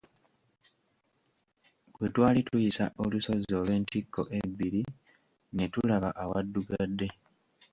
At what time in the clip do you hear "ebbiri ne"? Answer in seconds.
4.39-5.65